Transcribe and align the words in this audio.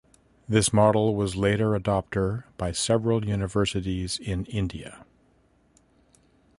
This 0.49 0.73
model 0.73 1.15
was 1.15 1.35
later 1.35 1.79
adopter 1.79 2.45
by 2.57 2.71
several 2.71 3.23
universities 3.23 4.17
in 4.17 4.45
India. 4.45 5.05